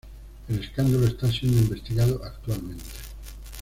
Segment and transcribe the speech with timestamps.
[0.49, 2.83] El escándalo está siendo investigado actualmente.